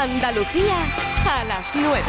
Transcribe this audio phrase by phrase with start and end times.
[0.00, 0.76] Andalucía
[1.28, 2.04] a las 9.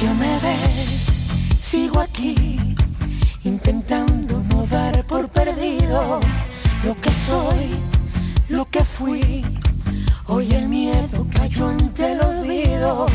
[0.00, 1.06] Ya me ves,
[1.60, 2.76] sigo aquí,
[3.42, 6.20] intentando no dar por perdido
[6.84, 7.74] lo que soy,
[8.48, 9.44] lo que fui.
[10.26, 13.06] Hoy el miedo cayó ante el olvido.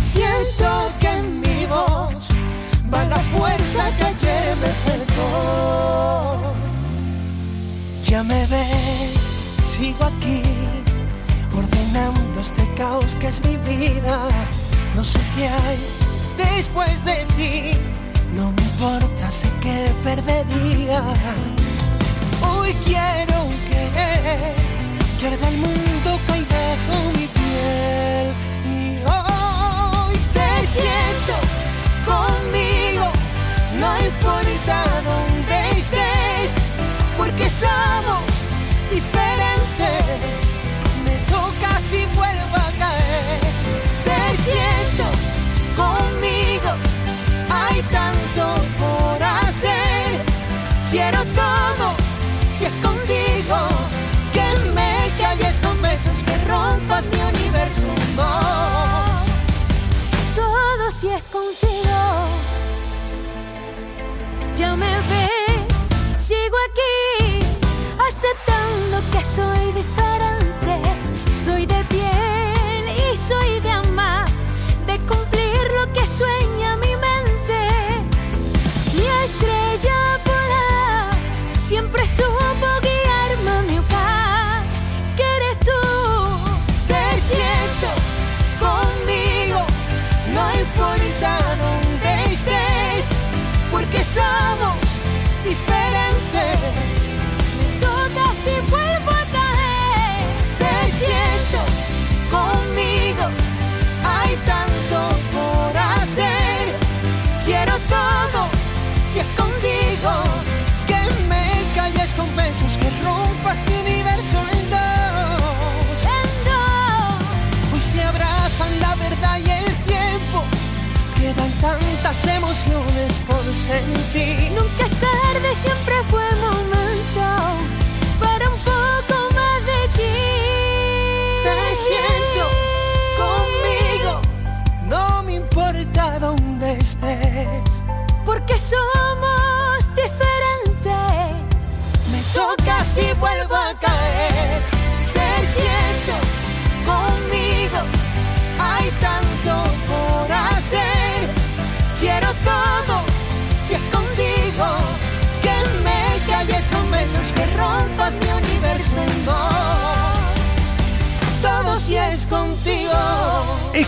[0.00, 6.38] Siento que va la fuerza que ayer me faltó.
[8.06, 9.32] Ya me ves,
[9.76, 10.42] sigo aquí,
[11.56, 14.18] ordenando este caos que es mi vida.
[14.94, 15.78] No sé qué hay
[16.36, 17.72] después de ti,
[18.36, 21.02] no me importa, sé que perdería.
[22.42, 23.38] Hoy quiero
[23.68, 23.82] que
[25.18, 28.43] pierda el mundo que hay bajo mi piel.
[34.06, 36.50] Importa dónde estés,
[37.16, 38.22] porque somos
[38.90, 40.04] diferentes.
[41.04, 43.40] Me toca si vuelvo a caer.
[44.04, 45.04] Te siento
[45.76, 46.70] conmigo,
[47.50, 48.44] hay tanto
[48.78, 50.24] por hacer.
[50.90, 51.86] Quiero todo
[52.56, 53.56] si es contigo,
[54.32, 57.88] que me calles con besos, que rompas mi universo.
[60.34, 61.93] Todo si es contigo.
[64.56, 67.44] Ya me ves, sigo aquí,
[67.98, 70.80] aceptando que soy diferente.
[71.44, 74.26] Soy de piel y soy de amar,
[74.86, 77.60] de cumplir lo que sueña mi mente.
[78.94, 81.10] Mi estrella polar
[81.68, 82.43] siempre supo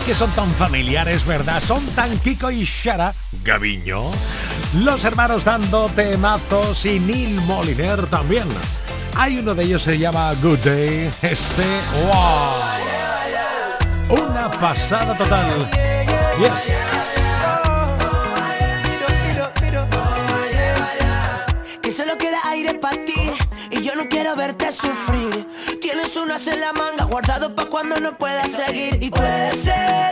[0.07, 1.61] que son tan familiares, ¿verdad?
[1.61, 3.13] Son tan Kiko y Shara,
[3.43, 4.03] Gaviño.
[4.79, 8.47] Los hermanos dando temazos y Neil Moliner también.
[9.17, 11.11] Hay uno de ellos se llama Good Day.
[11.21, 11.65] Este,
[14.07, 14.21] wow.
[14.23, 15.69] Una pasada total.
[16.39, 16.73] Yes.
[21.81, 23.33] Que solo queda aire para ti
[23.71, 25.16] y yo no quiero verte sufrir.
[26.45, 29.01] En la manga guardado pa' cuando no puedas seguir.
[29.01, 30.11] Y puede ser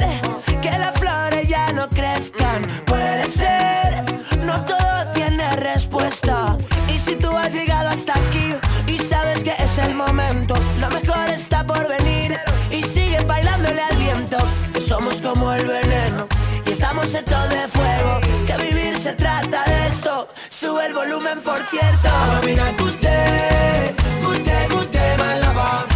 [0.60, 2.64] que las flores ya no crezcan.
[2.84, 4.04] Puede ser,
[4.44, 6.58] no todo tiene respuesta.
[6.92, 8.56] Y si tú has llegado hasta aquí
[8.88, 12.40] y sabes que es el momento, lo mejor está por venir.
[12.72, 14.38] Y sigue bailándole al viento,
[14.74, 16.28] que somos como el veneno.
[16.66, 20.28] Y estamos hechos de fuego, que vivir se trata de esto.
[20.50, 22.10] Sube el volumen, por cierto.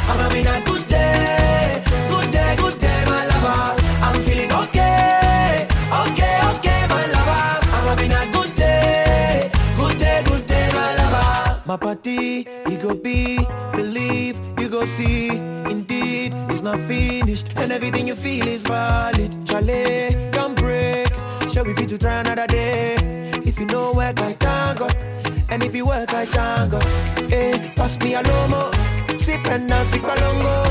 [0.09, 0.29] Lover.
[0.29, 3.81] Amina, good day, good day, good day, my lover.
[4.01, 5.67] I'm feeling okay,
[6.03, 7.91] okay, okay, my lover.
[7.91, 11.61] Amina, good day, good day, good day, my lover.
[11.65, 13.39] My party, you go be,
[13.73, 15.29] believe, you go see.
[15.69, 19.31] Indeed, it's not finished, and everything you feel is valid.
[19.45, 21.07] Charlie, come break.
[21.49, 22.95] Shall we fit to try another day?
[23.45, 24.59] If you know work, I can't.
[25.51, 26.79] And if you work, I can't go.
[27.27, 28.88] Hey, eh, pass me a lomo.
[29.49, 30.68] Sip and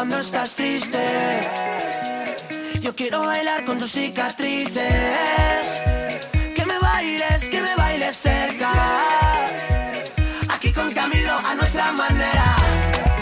[0.00, 0.98] cuando estás triste.
[2.80, 5.66] Yo quiero bailar con tus cicatrices.
[6.56, 8.70] Que me bailes, que me bailes cerca.
[10.48, 12.56] Aquí con Camilo a nuestra manera.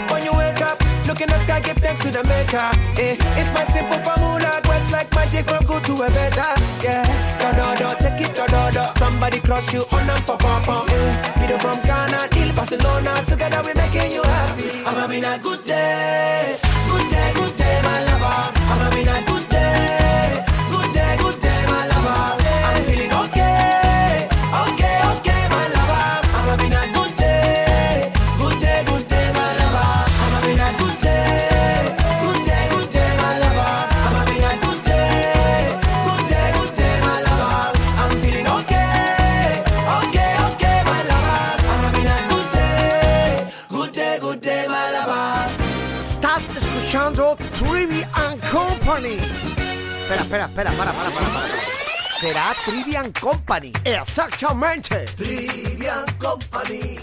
[0.09, 2.71] When you wake up, look in the sky, give thanks to the maker.
[2.97, 6.51] Eh, it's my simple formula, works like magic from good to a better.
[6.81, 7.03] Yeah,
[7.39, 8.85] do do do, take it do do do.
[8.99, 10.89] Somebody cross you on and pop pop pop.
[10.89, 11.29] Eh,
[11.59, 14.69] from Ghana, till Barcelona, together we making you happy.
[14.85, 16.57] I'm having a good day,
[50.29, 51.47] Espera, espera, para, para, para, para.
[52.19, 53.73] Será Trivian Company.
[53.83, 55.05] Exactamente.
[55.17, 56.99] Trivian Company,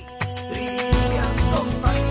[0.49, 2.07] Trivian Company.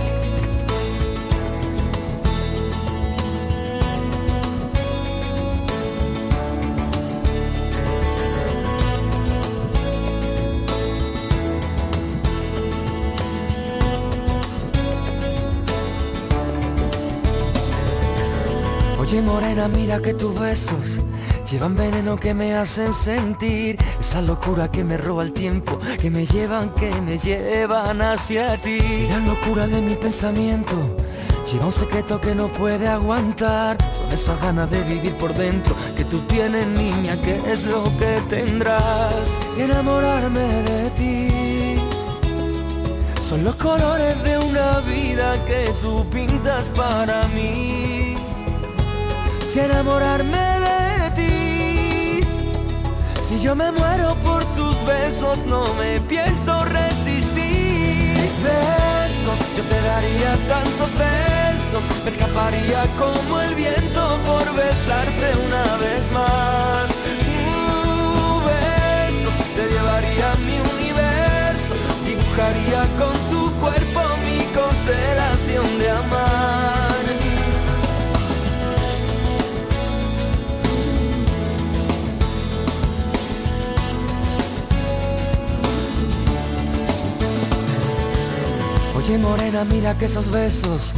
[18.99, 21.04] Oye morena, mira que tus besos
[21.45, 26.25] llevan veneno que me hacen sentir esa locura que me roba el tiempo, que me
[26.25, 28.77] llevan, que me llevan hacia ti.
[28.79, 30.75] Y la locura de mi pensamiento
[31.51, 33.77] lleva un secreto que no puede aguantar.
[33.93, 38.21] Son esas ganas de vivir por dentro que tú tienes, niña, que es lo que
[38.27, 39.29] tendrás.
[39.57, 41.75] Y enamorarme de ti.
[43.21, 48.15] Son los colores de una vida que tú pintas para mí.
[49.51, 50.44] Si enamorarme
[53.37, 58.31] si yo me muero por tus besos, no me pienso resistir.
[58.43, 66.11] Besos, yo te daría tantos besos, me escaparía como el viento por besarte una vez
[66.11, 66.64] más.
[89.45, 90.91] Mira que esos besos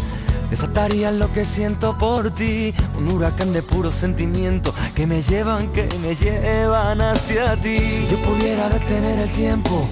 [0.50, 2.74] desatarían lo que siento por ti.
[2.98, 7.78] Un huracán de puro sentimiento que me llevan, que me llevan hacia ti.
[7.78, 9.90] Si yo pudiera detener el tiempo,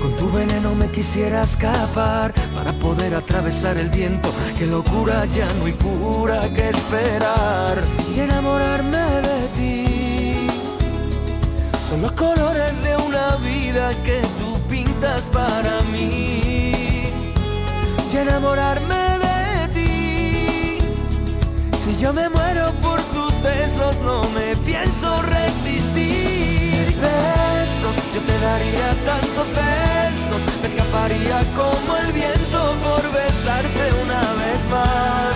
[0.00, 4.32] con tu veneno me quisiera escapar para poder atravesar el viento.
[4.56, 7.76] Qué locura, ya no hay cura que esperar
[8.14, 10.46] y enamorarme de ti.
[11.88, 16.65] Son los colores de una vida que tú pintas para mí
[18.16, 20.78] enamorarme de ti.
[21.82, 26.94] Si yo me muero por tus besos, no me pienso resistir.
[27.06, 34.60] Besos, yo te daría tantos besos, me escaparía como el viento por besarte una vez
[34.70, 35.32] más.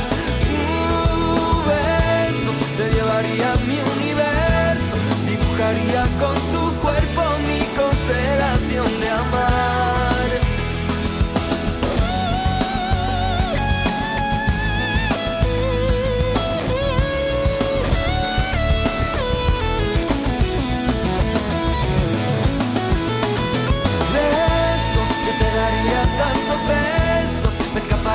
[0.92, 4.96] Uh, besos, te llevaría mi universo,
[5.28, 9.49] dibujaría con tu cuerpo mi constelación de amar.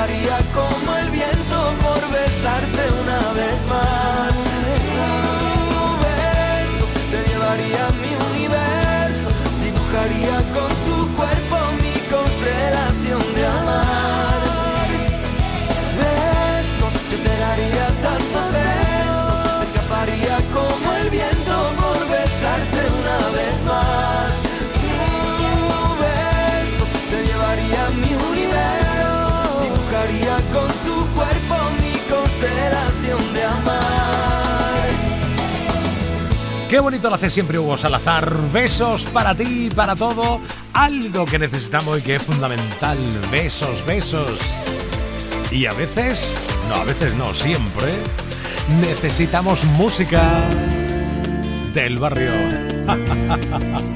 [0.06, 4.45] Escaparía como el viento por besarte una vez más.
[36.76, 38.30] Qué bonito lo hace siempre Hugo Salazar.
[38.52, 40.42] Besos para ti, para todo.
[40.74, 42.98] Algo que necesitamos y que es fundamental.
[43.32, 44.38] Besos, besos.
[45.50, 46.20] Y a veces,
[46.68, 47.94] no, a veces no, siempre,
[48.82, 50.44] necesitamos música
[51.72, 52.32] del barrio.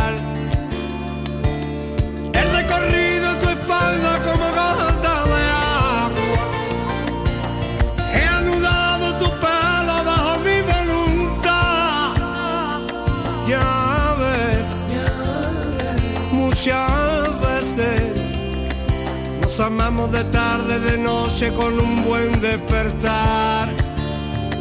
[19.61, 23.69] Amamos de tarde, de noche con un buen despertar.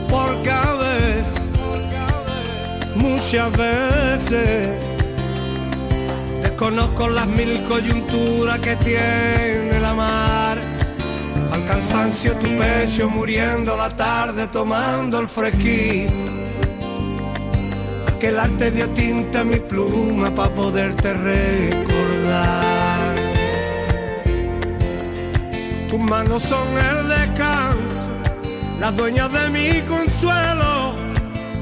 [0.08, 1.46] Porque a veces,
[2.96, 4.90] muchas veces
[6.60, 10.58] Desconozco las mil coyunturas que tiene la mar.
[11.52, 16.08] Al cansancio tu pecho muriendo la tarde tomando el fresquín.
[18.20, 22.69] Que el arte dio tinta a mi pluma para poderte recordar.
[25.90, 28.08] Tus manos son el descanso,
[28.78, 30.94] las dueñas de mi consuelo,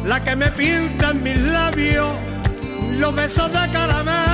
[0.04, 2.14] la que me pinta en mis labios
[2.98, 4.27] los besos de caramelo.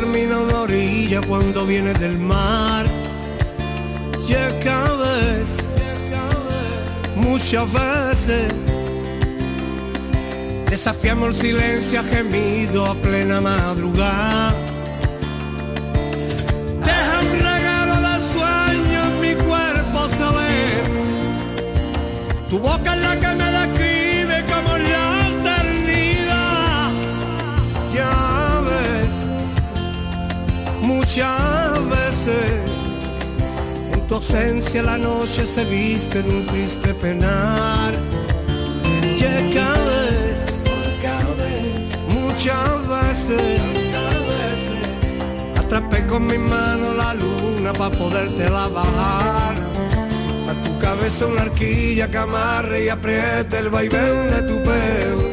[0.00, 2.86] Termina una orilla cuando viene del mar.
[4.28, 5.68] Y es que a veces,
[7.16, 8.52] muchas veces,
[10.70, 14.52] Desafiamos el silencio a gemido a plena madrugada.
[16.84, 21.10] Deja un regalo de sueño mi cuerpo celeste.
[22.50, 22.95] Tu boca
[34.26, 37.92] ausencia la noche se viste de un triste penar.
[39.16, 40.40] Llega vez,
[42.08, 43.60] muchas veces,
[45.56, 49.54] atrapé con mi mano la luna para podértela bajar.
[50.50, 55.26] A tu cabeza una arquilla que amarre y apriete el vaivén de tu pelo.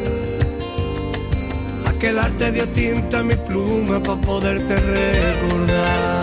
[1.88, 6.23] Aquel arte dio tinta a mi pluma para poderte recordar.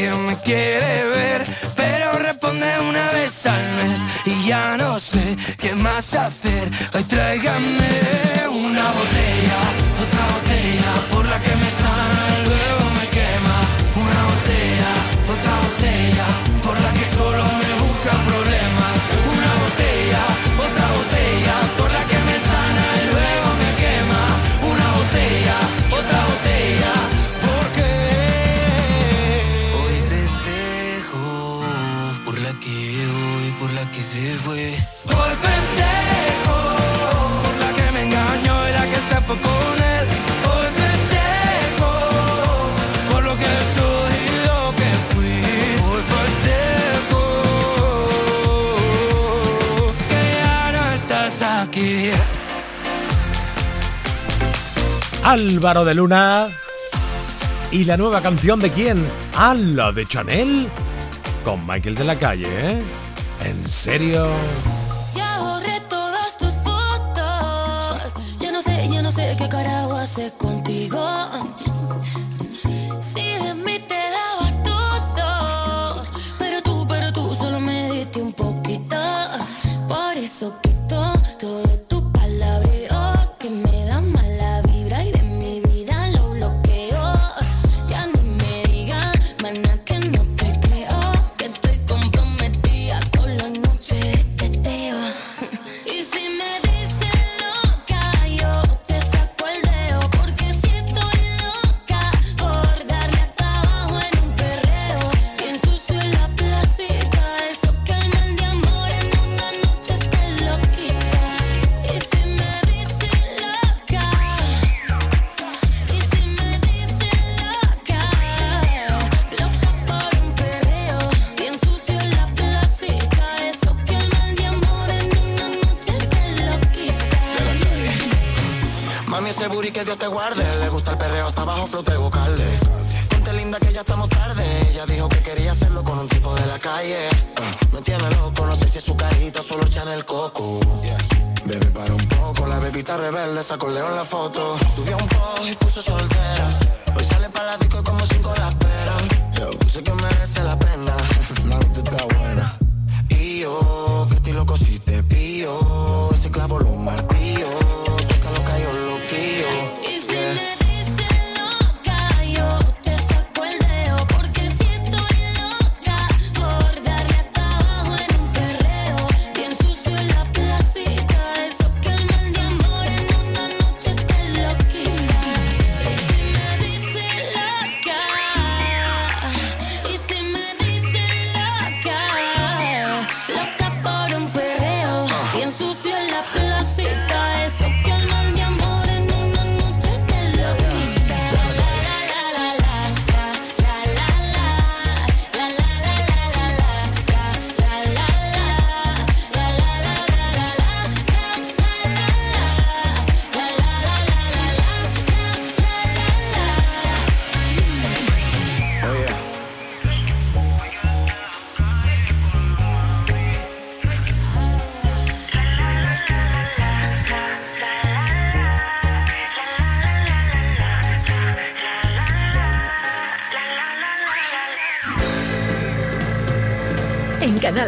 [0.00, 5.74] que me quiere ver, pero responde una vez al mes y ya no sé qué
[5.74, 6.70] más hacer.
[6.94, 7.88] Hoy tráigame
[8.48, 9.27] una botella.
[55.30, 56.48] Álvaro de Luna.
[57.70, 59.06] ¿Y la nueva canción de quién?
[59.36, 60.66] ¿A la de Chanel?
[61.44, 62.82] Con Michael de la Calle, ¿eh?
[63.44, 64.26] ¿En serio?
[65.14, 68.14] Ya borré todas tus fotos.
[68.38, 70.98] Ya no sé, ya no sé qué carajo hacer contigo.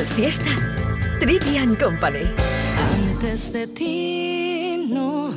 [0.00, 0.56] Canal Fiesta,
[1.18, 2.24] Trivian Company.
[2.90, 5.34] Antes de ti, no,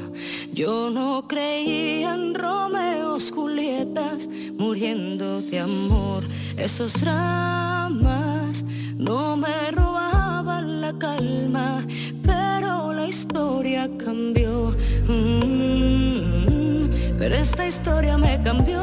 [0.54, 6.24] yo no creía en Romeos, Julietas, muriendo de amor.
[6.56, 8.64] Esos dramas
[8.96, 11.86] no me robaban la calma,
[12.24, 14.78] pero la historia cambió.
[15.10, 17.18] Mm, mm, mm.
[17.18, 18.83] Pero esta historia me cambió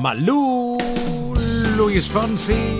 [0.00, 0.78] Malú,
[1.76, 2.78] Luis Fonsi.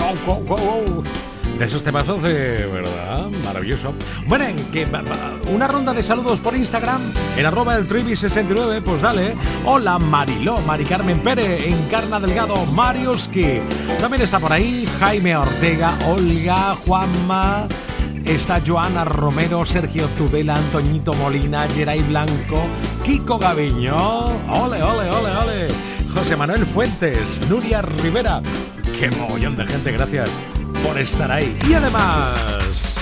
[0.00, 1.58] Oh, oh, oh, oh.
[1.58, 3.92] De esos temazos de verdad, maravilloso.
[4.26, 4.88] Bueno, que
[5.52, 7.02] una ronda de saludos por Instagram
[7.36, 9.34] en arroba el trivi69, pues dale.
[9.66, 13.60] Hola Mariló, Mari Carmen Pérez, Encarna Delgado, Mariuski.
[14.00, 17.68] También está por ahí Jaime Ortega, Olga, Juanma.
[18.24, 22.66] Está Joana Romero, Sergio Tudela, Antoñito Molina, Geray Blanco,
[23.04, 23.94] Kiko Gaviño.
[24.48, 25.93] Ole, ole, ole, ole.
[26.14, 28.40] José Manuel Fuentes, Nuria Rivera.
[28.98, 30.30] Qué mogollón de gente, gracias
[30.84, 31.58] por estar ahí.
[31.68, 32.94] Y además,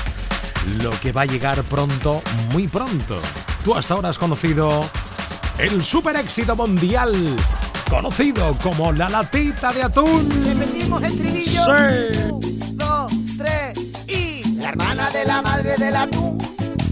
[0.82, 2.22] lo que va a llegar pronto,
[2.52, 3.20] muy pronto.
[3.64, 4.88] Tú hasta ahora has conocido
[5.58, 7.14] el super éxito mundial,
[7.90, 10.28] conocido como la latita de atún.
[10.44, 11.64] Repetimos el trivillo.
[11.66, 12.18] Sí.
[12.30, 14.56] Un, dos, tres y.
[14.56, 16.38] La hermana de la madre del atún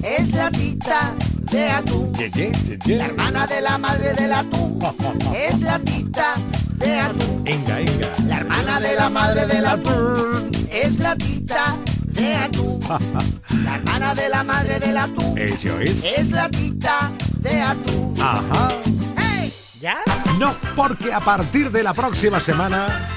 [0.02, 1.14] es la tita
[1.50, 2.12] de atún.
[2.14, 2.96] Ye, ye, ye, ye.
[2.96, 4.78] La hermana de la madre del atún
[5.34, 6.34] es la tita
[6.76, 7.44] de atún.
[7.44, 8.08] Venga, venga.
[8.26, 12.80] La hermana de la madre del atún es la tita de atún.
[13.64, 16.04] La hermana de la madre del atún Eso es.
[16.04, 18.14] es la tita de atún.
[18.20, 18.68] Ajá.
[19.16, 19.52] ¡Hey!
[19.80, 19.98] ¿Ya?
[20.38, 23.08] No, porque a partir de la próxima semana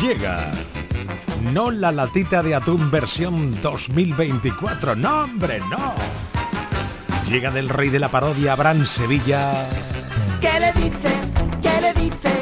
[0.00, 0.50] llega
[1.52, 5.94] no la latita de atún versión 2024, no hombre, no.
[7.28, 9.68] Llega del rey de la parodia, Abraham Sevilla.
[10.40, 11.12] ¿Qué le dice?
[11.60, 12.32] ¿Qué le dice?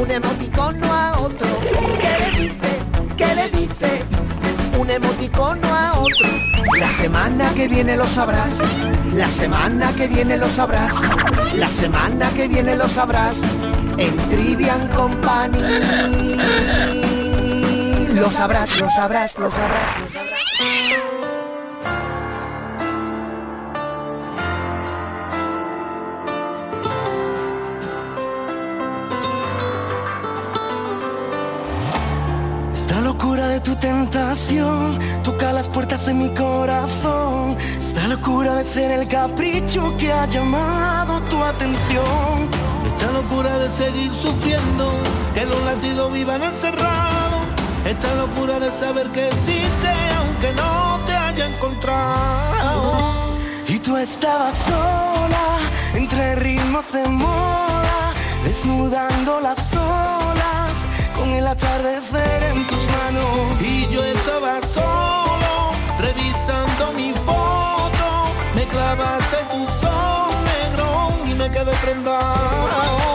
[0.00, 1.48] Un emoticono a otro.
[2.00, 2.78] ¿Qué le dice?
[3.16, 4.04] ¿Qué le dice?
[4.78, 6.28] Un emoticono a otro.
[6.78, 8.58] La semana que viene lo sabrás.
[9.12, 10.94] La semana que viene lo sabrás.
[11.54, 13.42] La semana que viene lo sabrás.
[13.98, 15.58] En Trivian Company.
[18.14, 21.15] Lo sabrás, lo sabrás, lo sabrás, lo sabrás.
[33.66, 37.56] Tu tentación toca las puertas de mi corazón.
[37.80, 42.48] Esta locura de ser el capricho que ha llamado tu atención.
[42.86, 44.92] Esta locura de seguir sufriendo,
[45.34, 47.42] que los latidos vivan encerrados.
[47.84, 53.36] Esta locura de saber que existe aunque no te haya encontrado.
[53.66, 55.58] Y tú estabas sola
[55.92, 58.12] entre ritmos de moda,
[58.44, 60.05] desnudando las olas
[61.26, 63.60] con el atardecer en tus manos.
[63.60, 68.06] Y yo estaba solo, revisando mi foto.
[68.54, 73.05] Me clavaste tu sol negro y me quedé prendado.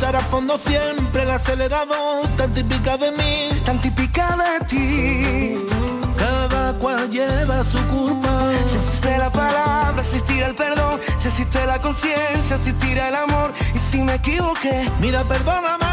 [0.00, 5.66] Pensar a fondo siempre, el acelerador, tan típica de mí, tan típica de ti.
[6.16, 8.50] Cada cual lleva su culpa.
[8.64, 11.00] Si existe la palabra, existirá el perdón.
[11.18, 13.52] Si existe la conciencia, existirá el amor.
[13.74, 15.84] Y si me equivoqué, mira, perdóname.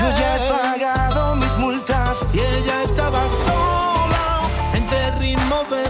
[0.00, 2.26] Yo ya he pagado mis multas.
[2.34, 5.86] Y ella estaba sola, entre ritmos de.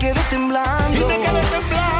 [0.00, 0.96] quedé temblando.
[0.96, 1.99] Y me quedé temblando.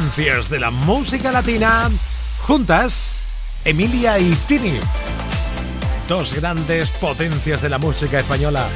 [0.00, 1.90] esencias de la música latina,
[2.40, 3.22] juntas,
[3.64, 4.80] Emilia y Tini.
[6.08, 8.68] Dos grandes potencias de la música española.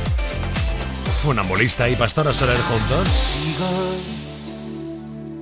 [1.23, 3.09] Funambulista y Pastora Soler juntos.
[3.09, 3.95] Sigo,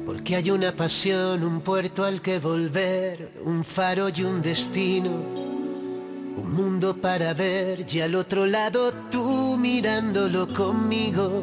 [0.07, 5.11] porque hay una pasión, un puerto al que volver, un faro y un destino.
[5.11, 11.43] Un mundo para ver y al otro lado tú mirándolo conmigo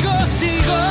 [0.41, 0.81] sigo.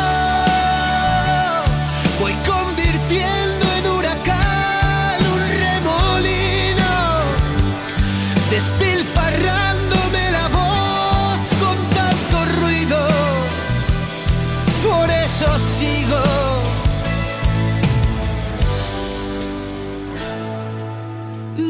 [2.21, 6.93] Voy convirtiendo en huracán un remolino,
[8.55, 13.01] despilfarrándome la voz con tanto ruido.
[14.87, 16.23] Por eso sigo.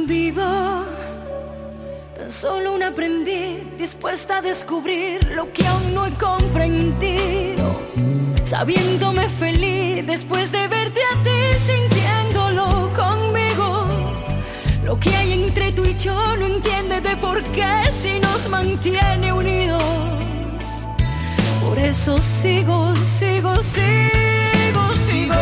[0.07, 0.53] Vivo
[2.17, 7.50] tan solo un aprendiz dispuesta a descubrir lo que aún no he comprendido.
[8.51, 13.87] Sabiéndome feliz después de verte a ti, sintiéndolo conmigo.
[14.85, 19.33] Lo que hay entre tú y yo no entiende de por qué si nos mantiene
[19.33, 19.85] unidos.
[21.65, 25.35] Por eso sigo, sigo, sigo, sigo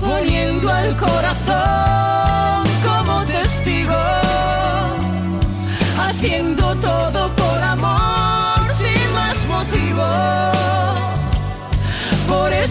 [0.00, 1.29] poniendo al corazón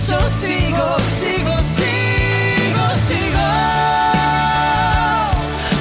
[0.09, 3.47] Eso sigo, sigo, sigo, sigo.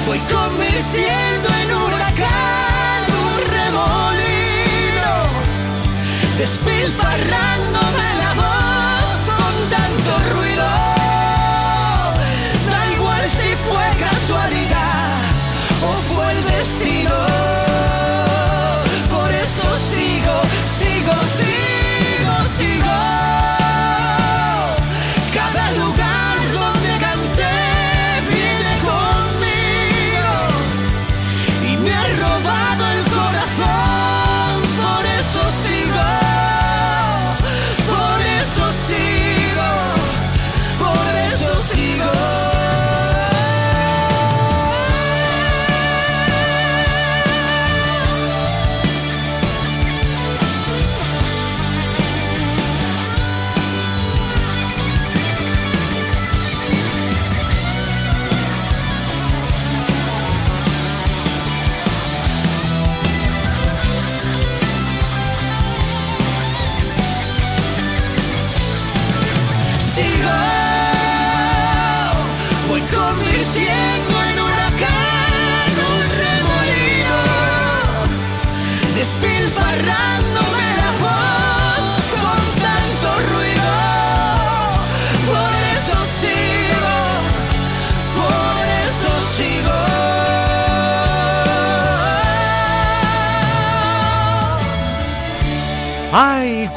[0.05, 5.13] Voy convirtiendo en huracán un remolino,
[6.37, 7.98] despilfarrándome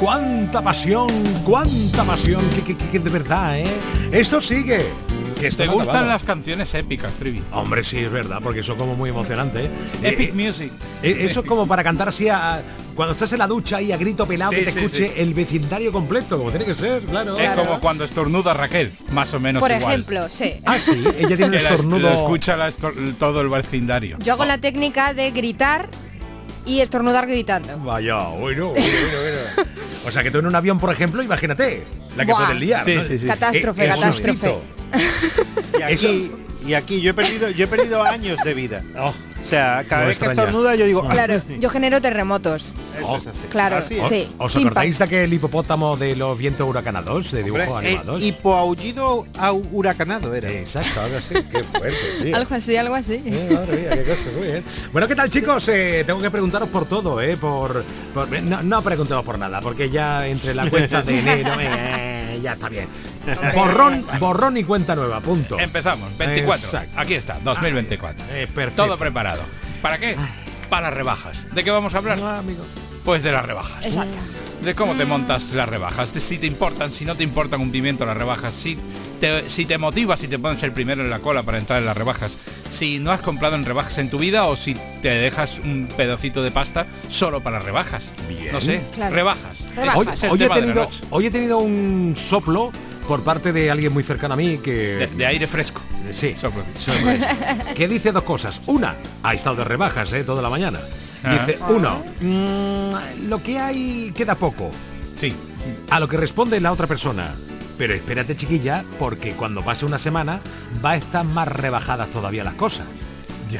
[0.02, 1.06] cuánta pasión!
[1.44, 2.44] ¡Cuánta pasión!
[2.50, 3.64] Que, que- que- que de verdad, ¿eh?
[4.10, 4.84] Esto sigue.
[5.38, 6.12] Que esto ¿Te no gustan acabado.
[6.12, 7.42] las canciones épicas, Trivi?
[7.52, 9.64] Hombre, sí, es verdad, porque eso es como muy emocionante.
[9.64, 9.70] ¿eh?
[10.02, 10.72] Epic Eh, Music.
[11.02, 12.62] eh, eso es como para cantar así a,
[12.94, 15.12] cuando estás en la ducha y a grito pelado Sí, que te sí, escuche sí.
[15.16, 17.36] el vecindario completo, como tiene que ser, claro.
[17.38, 19.92] Es como cuando estornuda Raquel, más o menos Por igual.
[19.92, 20.54] ejemplo, sí.
[20.64, 21.98] Ah, sí, ella tiene un estornudo.
[22.10, 24.18] Lo escucha la estor- todo el vecindario.
[24.20, 25.88] Yo hago la técnica de gritar
[26.66, 27.76] y estornudar gritando.
[27.78, 29.18] Vaya, bueno, bueno, bueno,
[29.56, 29.72] bueno.
[30.04, 31.84] O sea que tú en un avión, por ejemplo, imagínate,
[32.16, 32.46] la que Buah.
[32.46, 32.84] puedes liar.
[32.84, 33.02] Sí, ¿no?
[33.02, 33.26] sí, sí.
[33.26, 34.54] Catástrofe, Eh, catástrofe.
[35.78, 36.30] Y aquí,
[36.66, 38.82] y aquí yo he perdido, yo he perdido años de vida.
[38.98, 39.12] Oh,
[39.44, 40.42] O sea, cada vez que extraña.
[40.48, 42.68] estornuda yo digo, Claro, yo genero terremotos.
[42.98, 43.46] eso es así.
[43.50, 44.04] Claro, Así es.
[44.08, 44.28] sí.
[44.38, 48.22] ¿Os acordáis de aquel hipopótamo de los vientos huracanados, de dibujos Hombre, animados?
[48.22, 50.50] eh, hipoaullido au- huracanado era.
[50.50, 51.34] Exacto, algo así.
[51.50, 52.36] Qué fuerte, tío.
[52.36, 53.22] Algo así, algo así.
[53.26, 54.64] Eh, madre mía, qué cosa, muy bien.
[54.92, 55.68] Bueno, ¿qué tal chicos?
[55.68, 57.36] Eh, tengo que preguntaros por todo, ¿eh?
[57.36, 57.84] Por,
[58.14, 62.52] por- no, no preguntemos por nada, porque ya entre la cuenta de enero, eh, ya
[62.52, 62.86] está bien.
[63.54, 65.58] Borrón, borrón y cuenta nueva, punto.
[65.58, 66.64] Empezamos, 24.
[66.64, 67.00] Exacto.
[67.00, 68.24] Aquí está, 2024.
[68.30, 68.84] Eh, perfecto.
[68.84, 69.42] Todo preparado.
[69.80, 70.16] ¿Para qué?
[70.68, 71.54] Para las rebajas.
[71.54, 72.18] ¿De qué vamos a hablar?
[72.22, 72.64] Ah, amigo.
[73.04, 73.84] Pues de las rebajas.
[73.84, 74.16] Exacto.
[74.62, 77.72] De cómo te montas las rebajas, de si te importan, si no te importan un
[77.72, 78.78] pimiento las rebajas, si
[79.20, 81.86] te- si te motiva, si te pones el primero en la cola para entrar en
[81.86, 82.36] las rebajas,
[82.70, 86.44] si no has comprado en rebajas en tu vida o si te dejas un pedacito
[86.44, 88.12] de pasta solo para rebajas.
[88.52, 89.12] No sé, Claro.
[89.16, 89.64] rebajas.
[90.30, 92.70] Hoy, he tenido, hoy he tenido un soplo
[93.08, 95.08] por parte de alguien muy cercano a mí que...
[95.16, 95.80] De, aire fresco.
[96.10, 96.34] Sí.
[97.74, 98.60] Que dice dos cosas.
[98.66, 100.24] Una, ha estado de rebajas, ¿eh?
[100.24, 100.80] Toda la mañana.
[101.22, 101.68] Dice, Ah.
[101.70, 104.70] uno, mm, lo que hay queda poco.
[105.14, 105.34] Sí.
[105.90, 107.32] A lo que responde la otra persona.
[107.78, 110.40] Pero espérate, chiquilla, porque cuando pase una semana
[110.84, 112.86] va a estar más rebajadas todavía las cosas.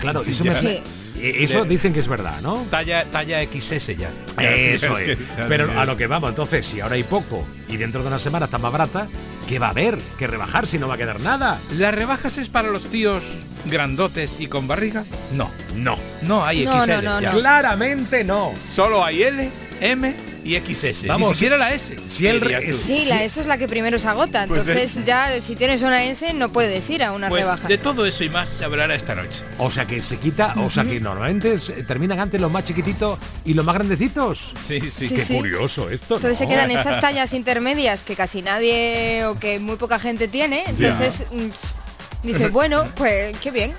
[0.01, 0.53] claro, sí, eso, ya.
[0.53, 0.83] me- Sí.
[1.23, 2.65] eso De- dicen que es verdad, ¿no?
[2.71, 4.11] Talla, talla XS ya.
[4.41, 5.19] Eso es.
[5.49, 8.47] Pero a lo que vamos, entonces, si ahora hay poco y dentro de una semana
[8.47, 9.07] está más barata,
[9.49, 9.99] ¿qué va a haber?
[10.19, 11.61] ¿Qué rebajar si no va a quedar nada?
[11.77, 13.23] ¿Las rebajas es para los tíos
[13.67, 15.05] grandotes y con barriga?
[15.33, 15.51] No.
[15.77, 15.97] No.
[16.23, 16.71] No hay XL.
[16.71, 17.33] no, no, ya.
[17.33, 17.39] no.
[17.39, 18.53] Claramente no.
[18.75, 21.07] Solo hay L, M y XS.
[21.07, 21.97] Vamos, Ni siquiera la S.
[22.09, 22.41] si el.
[22.75, 24.47] Sí, la S es la que primero se agota.
[24.49, 27.69] Pues Entonces es- ya si tienes una S no puedes ir a una Pues rebaja.
[27.69, 29.43] de todo eso y más se hablará esta noche.
[29.59, 33.19] O sea que se quita, o sea que normalmente es- terminan antes los más chiquititos
[33.45, 34.55] y los más grandecitos.
[34.67, 35.09] Sí, sí.
[35.09, 35.35] Sí, Qué sí.
[35.37, 36.17] curioso esto.
[36.17, 40.65] Entonces se quedan esas tallas intermedias que casi nadie o que muy poca gente tiene.
[40.67, 43.75] Entonces mm, dices, bueno, pues qué bien.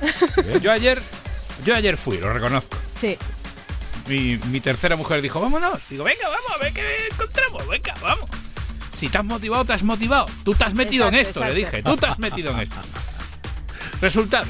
[0.62, 1.02] Yo ayer,
[1.66, 2.78] yo ayer fui, lo reconozco.
[3.00, 3.18] sí.
[4.08, 5.80] Mi, mi tercera mujer dijo, vámonos.
[5.90, 8.30] Digo, venga, vamos, a ver qué encontramos, venga, vamos.
[8.96, 10.26] Si te has motivado, te has motivado.
[10.44, 11.84] Tú te has metido en Exacto, esto, le dije.
[11.84, 12.76] Tú te has metido en esto.
[14.02, 14.46] Resultado.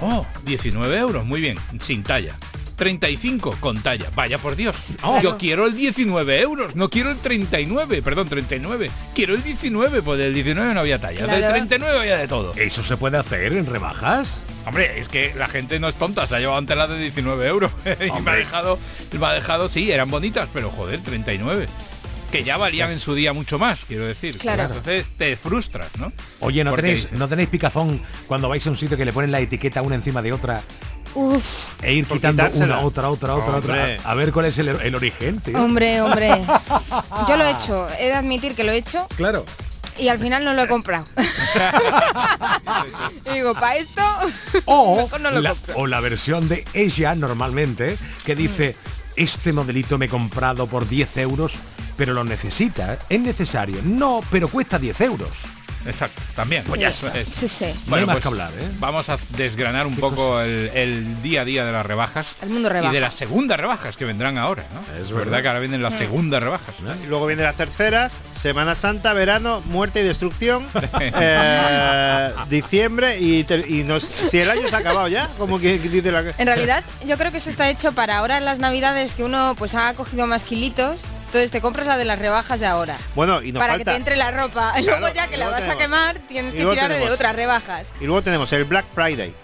[0.00, 2.34] Oh, 19 euros, muy bien, sin talla.
[2.76, 4.10] 35 con talla.
[4.14, 4.76] Vaya por Dios.
[5.02, 5.20] Oh.
[5.22, 8.90] Yo quiero el 19 euros, no quiero el 39, perdón, 39.
[9.14, 11.26] Quiero el 19, pues del 19 no había talla.
[11.26, 11.54] Del Claro.
[11.54, 12.54] 39 había de todo.
[12.56, 14.42] ¿Eso se puede hacer en rebajas?
[14.66, 17.46] Hombre, es que la gente no es tonta, se ha llevado antes la de 19
[17.46, 17.70] euros.
[17.84, 18.78] y me ha dejado,
[19.18, 21.66] me ha dejado, sí, eran bonitas, pero joder, 39.
[22.32, 24.38] Que ya valían en su día mucho más, quiero decir.
[24.38, 24.64] Claro.
[24.64, 26.12] Entonces te frustras, ¿no?
[26.40, 29.38] Oye, ¿no tenéis, ¿no tenéis picazón cuando vais a un sitio que le ponen la
[29.38, 30.62] etiqueta una encima de otra
[31.14, 33.96] Uf, e ir quitando una, otra, otra, otra, Hombre.
[33.96, 34.10] otra?
[34.10, 35.62] A ver cuál es el, el origen, tío.
[35.62, 36.28] hombre, hombre.
[37.28, 39.44] Yo lo he hecho, he de admitir que lo he hecho Claro.
[39.96, 41.06] y al final no lo he comprado.
[43.26, 44.02] y digo, para esto
[44.64, 45.74] O mejor no lo la, compro.
[45.76, 48.76] o la versión de ella normalmente que dice
[49.16, 51.56] este modelito me he comprado por 10 euros
[51.96, 55.44] pero lo necesita es necesario no pero cuesta 10 euros
[55.86, 56.64] Exacto, también.
[56.64, 57.12] Sí, ya está.
[57.24, 57.66] sí, sí.
[57.86, 58.68] No hay más que hablar, ¿eh?
[58.78, 62.36] Vamos a desgranar un poco el, el día a día de las rebajas.
[62.42, 62.92] El mundo Y rebaja.
[62.92, 64.80] de las segundas rebajas que vendrán ahora, ¿no?
[64.94, 65.24] Es Es verdad.
[65.26, 65.98] verdad que ahora vienen las Mm.
[65.98, 66.74] segundas rebajas.
[67.04, 70.66] Y luego vienen las terceras, Semana Santa, verano, muerte y destrucción,
[71.00, 75.88] eh, diciembre y, y nos- si el año se ha acabado ya, como que que
[75.88, 79.14] dice la En realidad, yo creo que eso está hecho para ahora en las navidades
[79.14, 81.00] que uno pues ha cogido más kilitos.
[81.34, 82.96] Entonces te compras la de las rebajas de ahora.
[83.16, 84.72] Bueno, y nos para que te entre la ropa.
[84.78, 87.92] Y luego ya que la vas a quemar, tienes y que tirar de otras rebajas.
[88.00, 89.34] Y luego tenemos el Black Friday,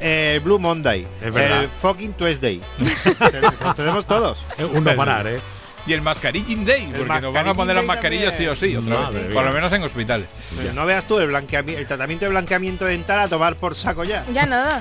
[0.00, 2.62] el Blue Monday, Es el fucking Tuesday.
[3.60, 4.42] Los tenemos todos.
[4.56, 5.38] Eh, un no parar eh
[5.86, 8.96] Y el mascarillín day, porque nos van a poner las mascarillas sí o sí, también.
[8.96, 9.26] otra Sí, vez.
[9.28, 9.34] sí.
[9.34, 10.28] Por lo menos en hospitales.
[10.56, 14.24] Pero no veas tú el, el tratamiento de blanqueamiento dental a tomar por saco ya.
[14.32, 14.80] Ya nada.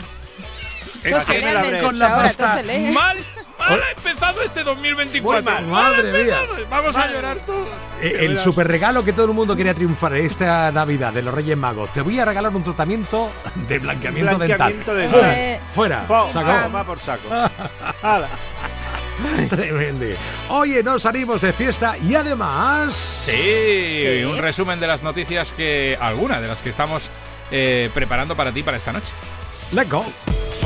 [1.04, 2.64] La ahora.
[2.94, 3.18] Mal,
[3.60, 5.42] mal ha empezado este 2024.
[5.42, 5.66] Muy mal.
[5.66, 6.40] Madre mía.
[6.70, 7.68] Vamos a llorar todos.
[8.02, 11.58] Eh, el super regalo que todo el mundo quería triunfar esta Navidad de los Reyes
[11.58, 11.92] Magos.
[11.94, 15.12] Te voy a regalar un tratamiento de blanqueamiento, Blanqueamiento dental.
[15.20, 15.32] dental.
[15.36, 16.56] Eh, Fuera, Po, fuera.
[16.58, 16.74] Acabó.
[16.76, 17.28] va por saco.
[19.50, 20.06] Tremendo.
[20.50, 22.94] Oye, nos salimos de fiesta y además.
[22.96, 24.24] Sí, Sí.
[24.26, 27.10] un resumen de las noticias que alguna de las que estamos
[27.50, 29.12] eh, preparando para ti para esta noche.
[29.72, 30.06] Let's go.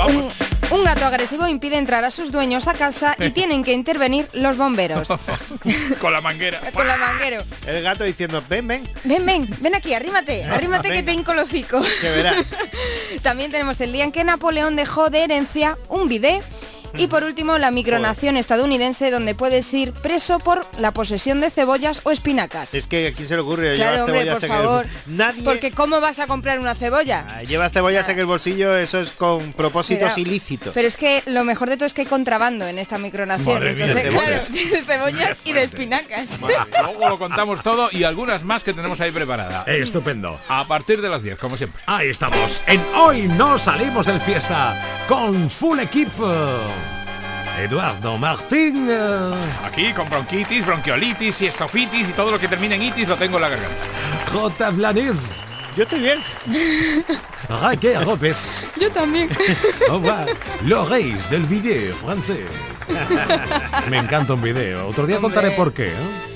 [0.07, 0.33] Un, Vamos.
[0.71, 4.57] un gato agresivo impide entrar a sus dueños a casa y tienen que intervenir los
[4.57, 5.07] bomberos.
[6.01, 6.59] Con la manguera.
[6.73, 7.43] Con la manguero.
[7.65, 11.33] El gato diciendo, ven, ven, Ven, ven, ven aquí, arrímate, arrímate que te hinco
[12.01, 12.47] que verás.
[13.21, 16.41] También tenemos el día en que Napoleón dejó de herencia un bidé.
[16.97, 22.01] Y por último, la micronación estadounidense donde puedes ir preso por la posesión de cebollas
[22.03, 22.73] o espinacas.
[22.73, 24.85] Es que a quién se le ocurre Claro, llevar hombre, cebollas por en el- favor.
[25.07, 27.25] Nadie Porque ¿cómo vas a comprar una cebolla?
[27.29, 30.73] Ah, lleva cebollas en el bolsillo, eso es con propósitos ilícitos.
[30.73, 33.53] Pero es que lo mejor de todo es que hay contrabando en esta micronación.
[33.55, 34.49] Madre mía, Entonces, cebollas.
[34.49, 36.39] claro, de cebollas y de espinacas.
[36.41, 39.63] Luego lo contamos todo y algunas más que tenemos ahí preparada.
[39.67, 40.39] Estupendo.
[40.49, 41.81] A partir de las 10, como siempre.
[41.85, 42.61] Ahí estamos.
[42.67, 46.27] En Hoy no salimos del fiesta con full equipo.
[47.59, 48.87] Eduardo Martín.
[48.89, 49.33] eh,
[49.65, 53.37] Aquí con bronquitis, bronquiolitis y esofitis y todo lo que termine en itis lo tengo
[53.37, 53.83] en la garganta.
[54.31, 54.69] J.
[54.71, 55.15] Blanes.
[55.77, 56.19] Yo estoy bien.
[57.61, 58.69] Raquel López.
[58.79, 59.29] Yo también.
[59.89, 60.27] Au revoir.
[60.65, 62.45] Los reyes del video francés.
[63.89, 64.87] Me encanta un video.
[64.87, 65.33] Otro día Hombre.
[65.33, 65.89] contaré por qué.
[65.89, 66.30] ¿eh?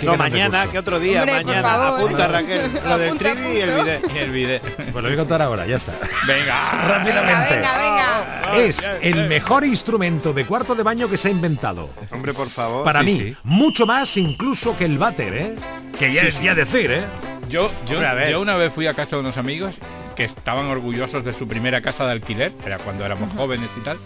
[0.00, 1.68] ¿Qué No, mañana, que otro día, Hombre, mañana.
[1.68, 2.00] favor.
[2.00, 2.70] Apunta, Raquel.
[2.88, 4.14] Lo del Apunta, y el bidet.
[4.14, 4.60] Y el vídeo.
[4.76, 5.92] Pues lo voy a contar ahora, ya está.
[6.26, 6.70] Venga.
[6.88, 7.54] Rápidamente.
[7.56, 8.56] Venga, venga.
[8.64, 11.90] Es el mejor instrumento de cuarto de baño que se ha inventado.
[12.10, 12.84] Hombre, por favor.
[12.84, 13.36] Para Sí, mí, sí.
[13.44, 15.56] mucho más incluso que el váter, ¿eh?
[15.98, 17.04] Que ya es ya decir, ¿eh?
[17.48, 19.76] Yo, yo, Hombre, yo una vez fui a casa de unos amigos
[20.16, 23.98] que estaban orgullosos de su primera casa de alquiler, era cuando éramos jóvenes y tal,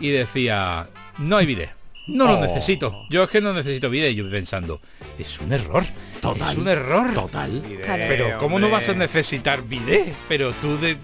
[0.00, 1.70] y decía, no hay bidet.
[2.06, 2.40] No lo Oh.
[2.42, 3.06] necesito.
[3.10, 4.12] Yo es que no necesito bidet.
[4.12, 4.80] Y yo pensando,
[5.18, 5.84] es un error.
[6.20, 6.52] Total.
[6.52, 7.12] Es un error.
[7.14, 7.62] Total.
[7.86, 10.14] Pero ¿cómo no vas a necesitar bidet?
[10.28, 10.96] Pero tú de...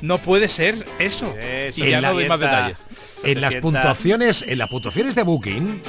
[0.00, 1.34] No puede ser eso.
[1.38, 2.76] Eso, y ya en no doy más detalles.
[3.24, 5.80] En las sienta- puntuaciones, en las puntuaciones de Booking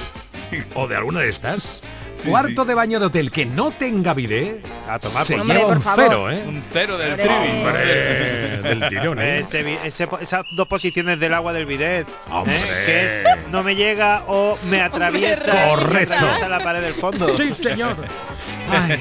[0.76, 1.82] o de alguna de estas,
[2.24, 2.68] cuarto sí.
[2.68, 5.84] de baño de hotel que no tenga bidet, A tomar se Hombre, lleva por un
[5.84, 6.04] favor.
[6.08, 6.44] cero, ¿eh?
[6.48, 7.64] Un cero del trivi.
[7.66, 9.40] Hombre, del tirón, ¿eh?
[9.40, 12.84] Ese ese esas dos posiciones del agua del bidet, ¿eh?
[12.86, 16.10] Que es no me llega o me atraviesa, Correcto.
[16.14, 17.36] me atraviesa la pared del fondo.
[17.38, 17.98] Sí, señor.
[18.70, 19.00] Ay.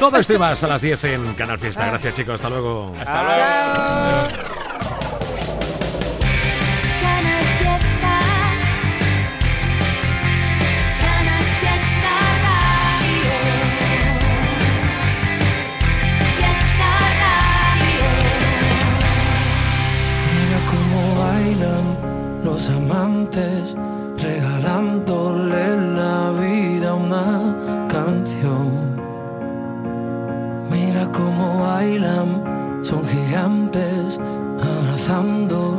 [0.00, 1.86] Todo esto y más a las 10 en Canal Fiesta.
[1.86, 2.34] Gracias, chicos.
[2.36, 2.94] Hasta luego.
[2.98, 4.46] Hasta luego.
[4.46, 4.55] Chao.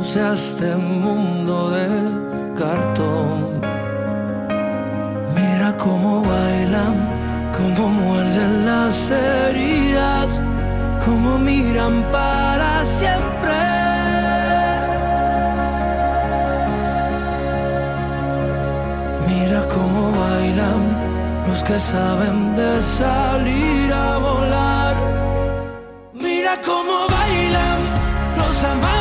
[0.08, 1.86] Abrazándose a este mundo de
[2.58, 3.60] cartón.
[5.34, 6.94] Mira cómo bailan,
[7.56, 10.40] cómo muerden las heridas,
[11.04, 13.54] cómo miran para siempre.
[19.28, 20.80] Mira cómo bailan
[21.48, 24.96] los que saben de salir a volar.
[26.14, 27.78] Mira cómo bailan
[28.36, 28.97] los amantes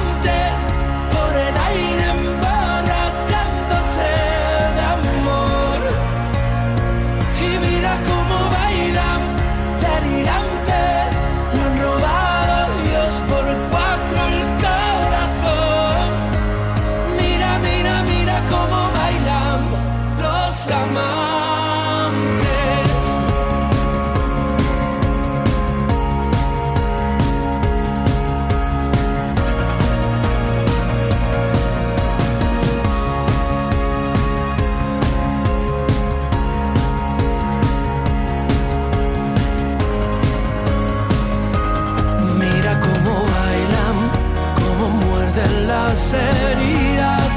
[45.97, 47.31] las heridas,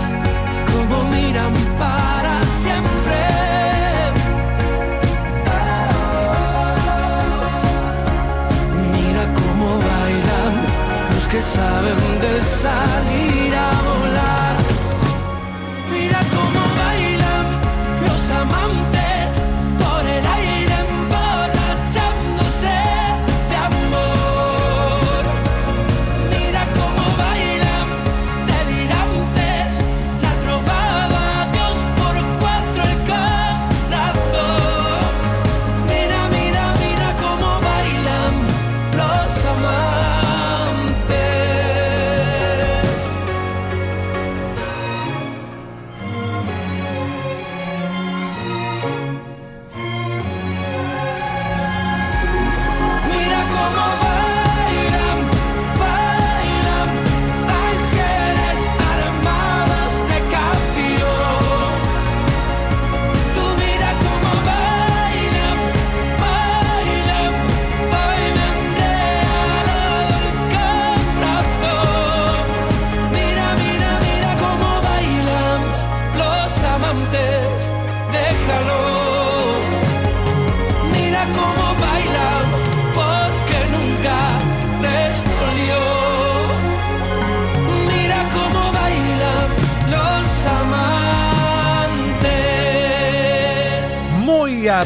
[0.70, 3.18] cómo miran para siempre.
[8.92, 10.54] Mira cómo bailan
[11.14, 13.89] los que saben de salir a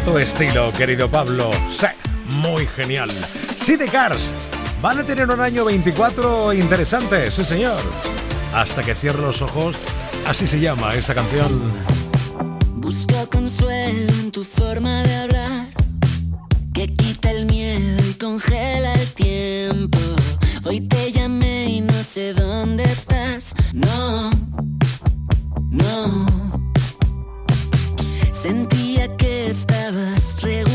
[0.05, 1.51] tu estilo, querido Pablo.
[1.71, 1.87] Sí,
[2.41, 3.09] muy genial.
[3.59, 4.33] City Cars
[4.83, 7.81] van a tener un año 24 interesante, sí señor.
[8.55, 9.77] Hasta que cierre los ojos,
[10.27, 11.73] así se llama esta canción.
[12.77, 15.67] Busco consuelo en tu forma de hablar,
[16.75, 19.99] que quita el miedo y congela el tiempo.
[20.65, 23.55] Hoy te llamé y no sé dónde estás.
[23.73, 24.31] No,
[25.71, 26.34] no.
[29.95, 30.74] Sentía que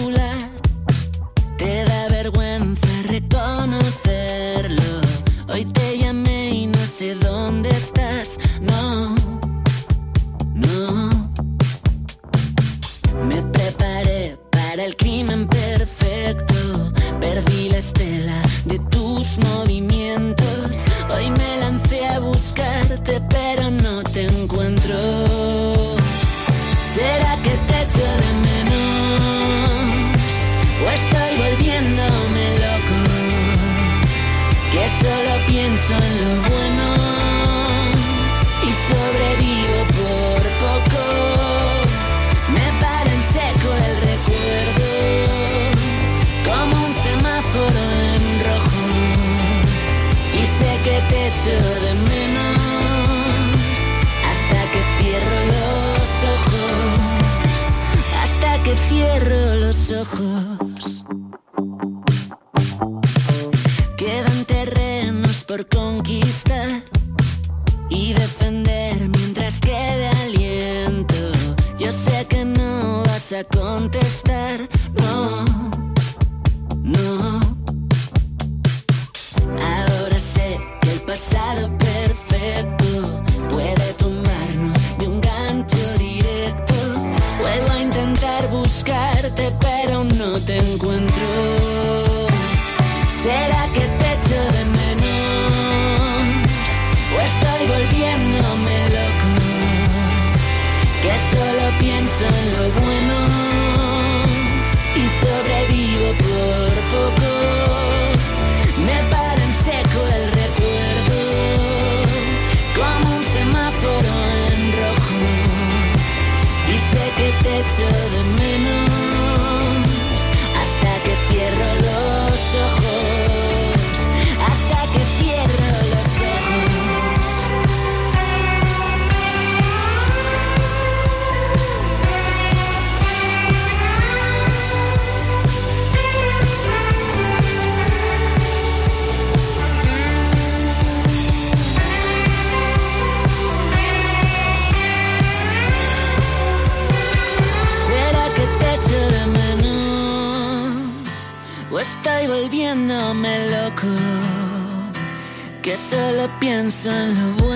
[155.80, 157.49] se le piensa en lo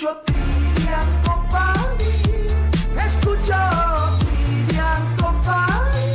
[0.00, 2.08] Escucho tibia Company,
[3.04, 3.52] escucho
[4.18, 6.14] Trivian Company.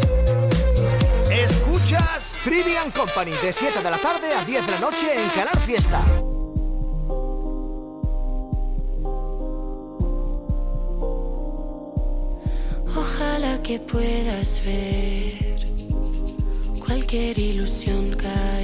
[1.29, 5.59] Escuchas Trivian Company de 7 de la tarde a 10 de la noche en Canal
[5.59, 6.01] Fiesta.
[12.97, 15.59] Ojalá que puedas ver
[16.83, 18.54] cualquier ilusión caer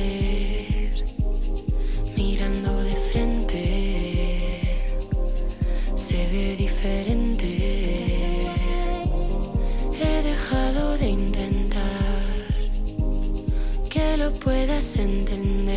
[14.98, 15.76] entender,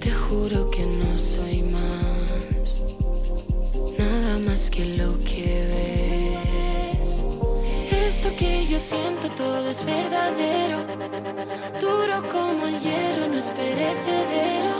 [0.00, 2.82] te juro que no soy más,
[3.98, 7.24] nada más que lo que ves.
[8.08, 10.78] Esto que yo siento todo es verdadero,
[11.80, 14.74] duro como el hierro, no es perecedero.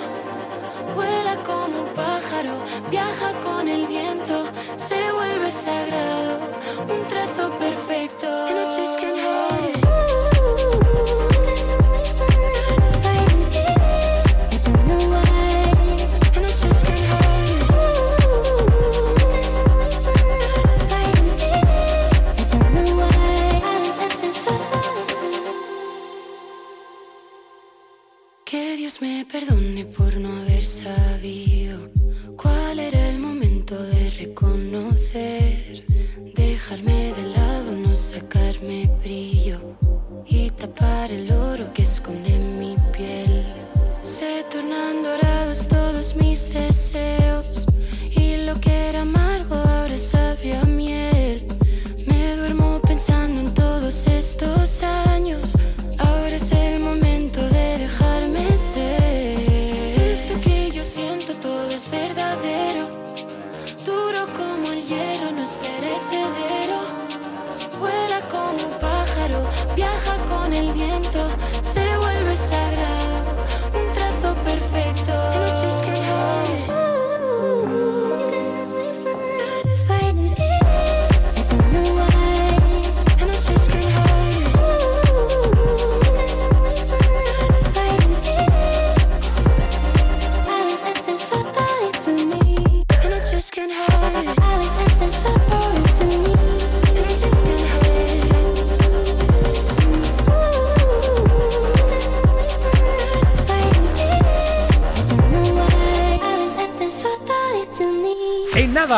[0.94, 2.54] Vuela como un pájaro,
[2.90, 4.44] viaja con el viento,
[4.76, 6.40] se vuelve sagrado,
[6.88, 8.46] un trazo perfecto.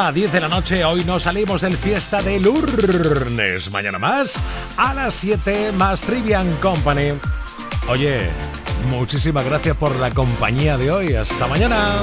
[0.09, 3.71] Nada, 10 de la noche, hoy nos salimos del fiesta de Lourdes.
[3.71, 4.37] Mañana más,
[4.77, 7.13] a las 7, más Trivian Company.
[7.89, 8.29] Oye,
[8.91, 11.15] muchísimas gracias por la compañía de hoy.
[11.15, 12.03] Hasta mañana.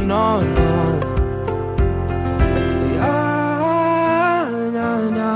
[0.00, 0.74] no, no, no.
[2.96, 4.88] Ya, na,
[5.18, 5.32] na.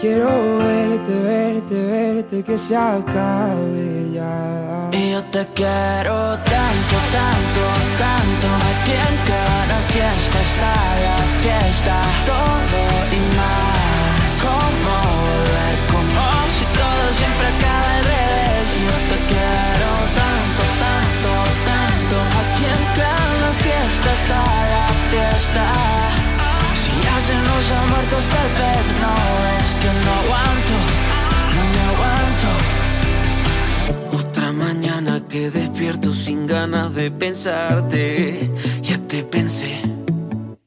[0.00, 4.66] Quiero verte, verte, verte, que se acabe ya.
[4.92, 7.62] Y yo te quiero tanto, tanto,
[7.98, 10.74] tanto Aquí en cada fiesta está
[11.06, 11.94] la fiesta
[12.24, 14.94] Todo y más Como
[15.26, 16.22] volver, como
[16.56, 19.75] si todo siempre acaba al revés Y yo te quiero
[24.06, 24.40] fiesta está
[24.74, 25.64] la fiesta
[26.74, 29.12] Si ya se nos ha muerto hasta el pez No,
[29.60, 30.76] es que no aguanto,
[31.54, 32.48] no me aguanto
[34.22, 38.50] Otra mañana que despierto sin ganas de pensarte.
[38.82, 39.82] Ya te pensé.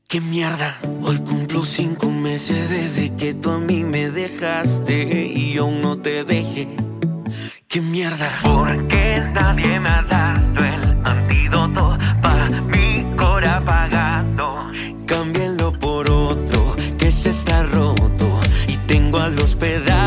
[0.08, 0.78] Qué mierda.
[1.04, 5.98] Hoy cumplo cinco meses desde que tú a mí me dejaste y yo aún no
[5.98, 6.68] te dejé.
[7.68, 8.30] Qué mierda.
[8.44, 12.79] Porque nadie me ha dado el antídoto para mi
[19.20, 19.99] y tengo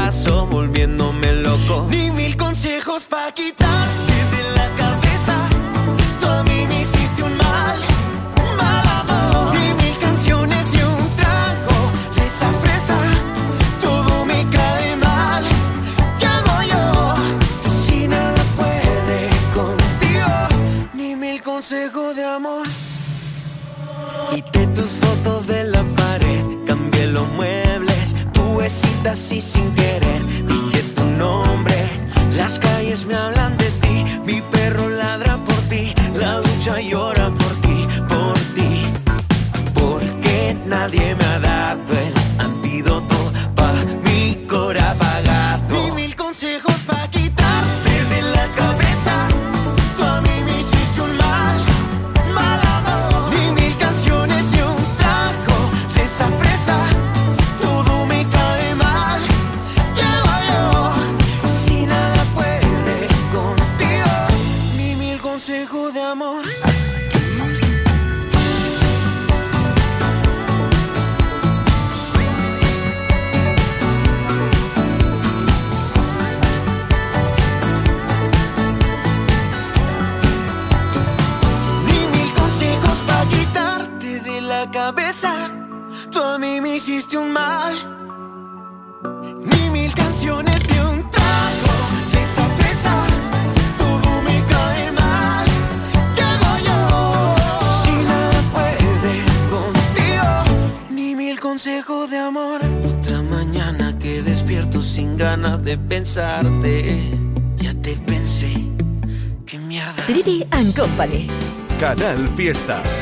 [111.82, 113.01] Canal Fiesta.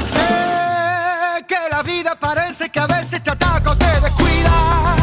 [2.69, 4.95] Que a veces te ataca o te descuida.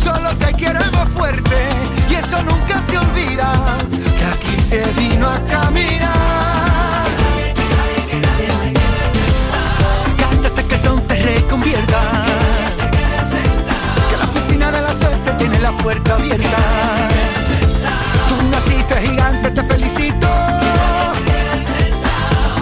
[0.00, 1.68] Solo te queremos fuerte
[2.08, 3.52] y eso nunca se olvida.
[3.90, 7.06] Que aquí se vino a caminar.
[10.18, 12.00] Cántate que el son te reconvierta.
[14.10, 16.58] Que la oficina de la suerte tiene la puerta abierta.
[18.28, 20.28] Tú naciste gigante, te felicito.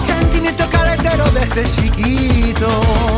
[0.06, 3.17] Sentimiento caletero desde chiquito.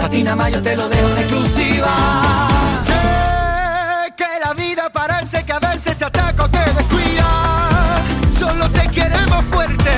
[0.00, 2.48] A yo te lo dejo en exclusiva.
[2.84, 8.02] Sé que la vida parece que a veces te ataca o te descuida.
[8.38, 9.90] Solo te queremos fuerte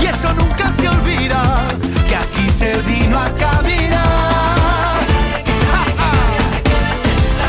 [0.00, 1.42] y eso nunca se olvida.
[2.08, 5.06] Que aquí se vino a caminar.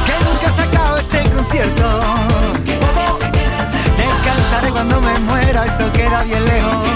[0.05, 1.99] Que nunca se acaba este concierto.
[3.97, 6.88] Descansaré cuando me muera, eso queda bien lejos.